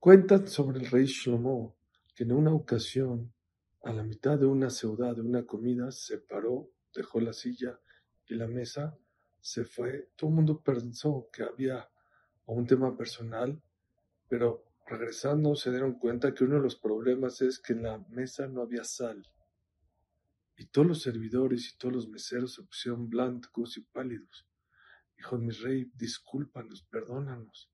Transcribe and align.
Cuentan 0.00 0.46
sobre 0.46 0.78
el 0.78 0.86
rey 0.86 1.06
Shlomo 1.06 1.76
que 2.14 2.22
en 2.22 2.30
una 2.30 2.54
ocasión, 2.54 3.34
a 3.82 3.92
la 3.92 4.04
mitad 4.04 4.38
de 4.38 4.46
una 4.46 4.70
ciudad, 4.70 5.16
de 5.16 5.22
una 5.22 5.44
comida, 5.44 5.90
se 5.90 6.18
paró, 6.18 6.70
dejó 6.94 7.20
la 7.20 7.32
silla 7.32 7.80
y 8.28 8.36
la 8.36 8.46
mesa, 8.46 8.96
se 9.40 9.64
fue. 9.64 10.12
Todo 10.14 10.30
el 10.30 10.36
mundo 10.36 10.62
pensó 10.62 11.28
que 11.32 11.42
había 11.42 11.90
un 12.46 12.64
tema 12.64 12.96
personal, 12.96 13.60
pero 14.28 14.66
regresando 14.86 15.56
se 15.56 15.72
dieron 15.72 15.98
cuenta 15.98 16.32
que 16.32 16.44
uno 16.44 16.56
de 16.56 16.62
los 16.62 16.76
problemas 16.76 17.42
es 17.42 17.58
que 17.58 17.72
en 17.72 17.82
la 17.82 17.98
mesa 18.08 18.46
no 18.46 18.62
había 18.62 18.84
sal. 18.84 19.26
Y 20.56 20.66
todos 20.66 20.86
los 20.86 21.02
servidores 21.02 21.72
y 21.72 21.76
todos 21.76 21.94
los 21.94 22.08
meseros 22.08 22.54
se 22.54 22.62
pusieron 22.62 23.08
blancos 23.08 23.76
y 23.76 23.80
pálidos. 23.80 24.46
Dijo 25.16 25.38
mi 25.38 25.50
rey, 25.50 25.90
discúlpanos, 25.96 26.84
perdónanos. 26.84 27.68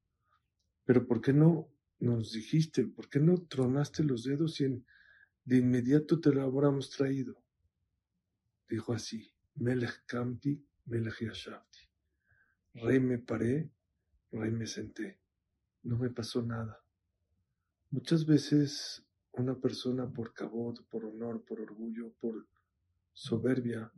Pero 0.87 1.07
¿por 1.07 1.21
qué 1.21 1.35
no 1.35 1.74
nos 2.05 2.33
dijiste? 2.33 2.87
¿Por 2.87 3.09
qué 3.09 3.21
no 3.21 3.37
tronaste 3.47 4.05
los 4.05 4.25
dedos 4.25 4.61
y 4.61 4.85
de 5.45 5.57
inmediato 5.57 6.21
te 6.21 6.33
lo 6.33 6.43
habríamos 6.43 6.91
traído? 6.91 7.43
Dijo 8.69 8.93
así, 8.93 9.33
Melech 9.57 10.05
Kamti, 10.07 10.65
Melech 10.87 11.21
Yashavti. 11.21 11.81
Rey 12.75 13.01
me 13.01 13.19
paré, 13.19 13.71
rey 14.31 14.51
me 14.51 14.67
senté. 14.67 15.21
No 15.83 15.99
me 15.99 16.11
pasó 16.11 16.43
nada. 16.43 16.83
Muchas 17.91 18.27
veces 18.27 19.05
una 19.33 19.59
persona 19.61 20.11
por 20.11 20.33
cabot, 20.33 20.85
por 20.89 21.05
honor, 21.05 21.45
por 21.45 21.61
orgullo, 21.61 22.13
por 22.21 22.49
soberbia, 23.13 23.93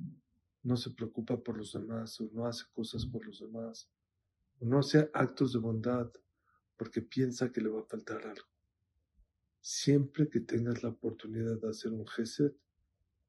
no 0.63 0.77
se 0.77 0.91
preocupa 0.91 1.37
por 1.43 1.57
los 1.57 1.73
demás 1.73 2.21
o 2.21 2.29
no 2.33 2.47
hace 2.47 2.65
cosas 2.73 3.07
por 3.07 3.25
los 3.25 3.41
demás 3.41 3.89
no 4.61 4.79
hace 4.79 5.11
actos 5.13 5.53
de 5.53 5.59
bondad 5.59 6.11
porque 6.77 7.03
piensa 7.03 7.51
que 7.51 7.61
le 7.61 7.69
va 7.69 7.81
a 7.81 7.87
faltar 7.87 8.27
algo. 8.27 8.49
Siempre 9.61 10.29
que 10.29 10.41
tengas 10.41 10.83
la 10.83 10.91
oportunidad 10.91 11.61
de 11.61 11.69
hacer 11.69 11.93
un 11.93 12.07
gesed, 12.07 12.53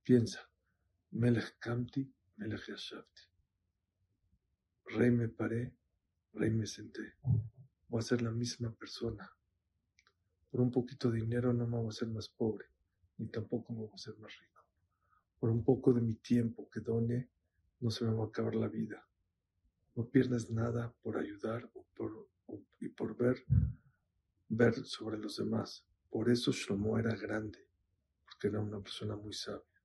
piensa, 0.03 0.49
Melech 1.11 1.57
Kamti, 1.59 2.13
Melech 2.37 2.67
Yashavti. 2.67 3.21
Rey 4.85 5.11
me 5.11 5.29
paré, 5.29 5.73
rey 6.33 6.51
me 6.51 6.65
senté. 6.65 7.13
Voy 7.87 7.99
a 7.99 8.03
ser 8.03 8.21
la 8.21 8.31
misma 8.31 8.73
persona. 8.73 9.29
Por 10.49 10.61
un 10.61 10.71
poquito 10.71 11.11
de 11.11 11.21
dinero 11.21 11.53
no 11.53 11.67
me 11.67 11.77
voy 11.77 11.89
a 11.89 11.91
ser 11.91 12.07
más 12.09 12.29
pobre, 12.29 12.67
ni 13.17 13.27
tampoco 13.27 13.73
me 13.73 13.79
voy 13.79 13.91
a 13.93 13.97
ser 13.97 14.17
más 14.17 14.31
rico 14.37 14.57
por 15.39 15.49
un 15.49 15.63
poco 15.63 15.93
de 15.93 16.01
mi 16.01 16.15
tiempo 16.15 16.69
que 16.69 16.79
done, 16.79 17.29
no 17.79 17.91
se 17.91 18.05
me 18.05 18.13
va 18.13 18.23
a 18.23 18.27
acabar 18.27 18.55
la 18.55 18.67
vida. 18.67 19.07
No 19.95 20.07
pierdas 20.09 20.49
nada 20.49 20.93
por 21.01 21.17
ayudar 21.17 21.69
y 21.75 21.95
por 21.95 22.29
ver, 24.49 24.75
sobre 24.85 25.17
los 25.17 25.37
demás. 25.37 25.85
Por 26.09 26.29
eso 26.29 26.51
Shlomo 26.51 26.97
era 26.97 27.15
grande, 27.15 27.59
porque 28.23 28.47
era 28.47 28.59
una 28.59 28.79
persona 28.79 29.15
muy 29.15 29.33
sabia. 29.33 29.76